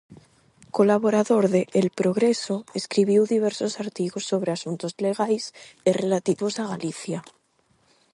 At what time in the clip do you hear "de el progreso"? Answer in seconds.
1.53-2.55